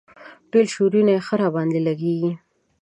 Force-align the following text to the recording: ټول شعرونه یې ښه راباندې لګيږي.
ټول 0.51 0.65
شعرونه 0.73 1.11
یې 1.15 1.21
ښه 1.27 1.35
راباندې 1.43 1.79
لګيږي. 1.87 2.31